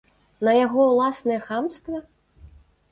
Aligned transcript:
На 0.47 0.55
яго 0.65 0.81
ўласнае 0.93 1.39
хамства? 1.47 2.05